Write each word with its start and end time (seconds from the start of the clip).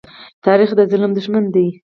تاریخ 0.45 0.69
د 0.75 0.81
ظلم 0.91 1.11
دښمن 1.17 1.43
دی. 1.55 1.67